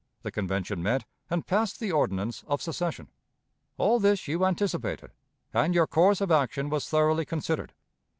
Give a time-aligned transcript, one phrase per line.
[0.23, 3.09] The Convention met and passed the ordinance of secession.
[3.77, 5.11] All this you anticipated,
[5.53, 7.71] and your course of action was thoroughly considered.